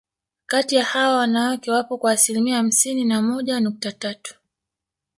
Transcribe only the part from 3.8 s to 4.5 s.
tatu